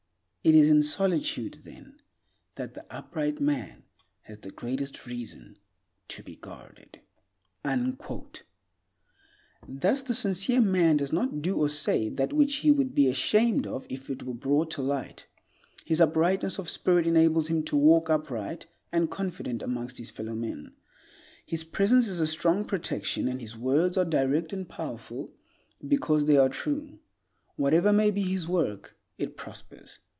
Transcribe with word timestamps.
It 0.43 0.55
is 0.55 0.71
in 0.71 0.81
solitude, 0.81 1.59
then, 1.65 1.99
that 2.55 2.73
the 2.73 2.83
upright 2.91 3.39
man 3.39 3.83
has 4.21 4.39
the 4.39 4.49
greatest 4.49 5.05
reason 5.05 5.59
to 6.07 6.23
be 6.23 6.35
guarded." 6.35 6.99
Thus 7.63 8.43
the 10.01 10.15
sincere 10.15 10.61
man 10.61 10.97
does 10.97 11.13
not 11.13 11.43
do 11.43 11.57
or 11.59 11.69
say 11.69 12.09
that 12.09 12.33
which 12.33 12.55
he 12.55 12.71
would 12.71 12.95
be 12.95 13.07
ashamed 13.07 13.67
of 13.67 13.83
were 13.91 13.97
it 14.13 14.25
brought 14.39 14.71
to 14.71 14.81
light. 14.81 15.27
His 15.85 16.01
uprightness 16.01 16.57
of 16.57 16.71
spirit 16.71 17.05
enables 17.05 17.47
him 17.49 17.61
to 17.65 17.77
walk 17.77 18.09
upright 18.09 18.65
and 18.91 19.11
confident 19.11 19.61
among 19.61 19.89
his 19.93 20.09
fellow 20.09 20.33
men. 20.33 20.73
His 21.45 21.63
presence 21.63 22.07
is 22.07 22.19
a 22.19 22.25
strong 22.25 22.65
protection, 22.65 23.27
and 23.27 23.39
his 23.39 23.55
words 23.55 23.95
are 23.95 24.05
direct 24.05 24.53
and 24.53 24.67
powerful 24.67 25.35
because 25.87 26.25
they 26.25 26.37
are 26.37 26.49
true. 26.49 26.97
Whatever 27.57 27.93
may 27.93 28.09
be 28.09 28.23
his 28.23 28.47
work, 28.47 28.97
it 29.19 29.37
prospers. 29.37 29.99